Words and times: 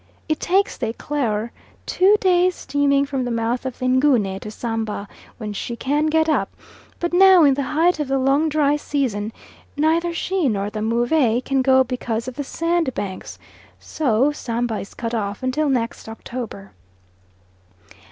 It 0.27 0.39
takes 0.39 0.77
the 0.77 0.87
Eclaireur 0.87 1.51
two 1.85 2.15
days 2.19 2.55
steaming 2.55 3.05
from 3.05 3.23
the 3.23 3.29
mouth 3.29 3.67
of 3.67 3.77
the 3.77 3.85
Ngunie 3.85 4.39
to 4.39 4.49
Samba, 4.49 5.07
when 5.37 5.53
she 5.53 5.75
can 5.75 6.07
get 6.07 6.27
up; 6.27 6.49
but 6.99 7.13
now, 7.13 7.43
in 7.43 7.53
the 7.53 7.61
height 7.61 7.99
of 7.99 8.07
the 8.07 8.17
long 8.17 8.49
dry 8.49 8.77
season 8.77 9.31
neither 9.77 10.11
she 10.11 10.49
nor 10.49 10.71
the 10.71 10.81
Move 10.81 11.11
can 11.45 11.61
go 11.61 11.83
because 11.83 12.27
of 12.27 12.33
the 12.33 12.43
sandbanks; 12.43 13.37
so 13.79 14.31
Samba 14.31 14.79
is 14.79 14.95
cut 14.95 15.13
off 15.13 15.43
until 15.43 15.69
next 15.69 16.09
October. 16.09 16.71